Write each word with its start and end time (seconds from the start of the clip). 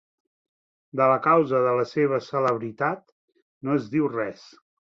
De 1.01 1.09
la 1.11 1.19
causa 1.25 1.61
de 1.67 1.75
la 1.81 1.85
seva 1.91 2.21
celebritat 2.31 3.07
no 3.69 3.81
es 3.83 3.89
diu 3.97 4.13
res. 4.19 4.49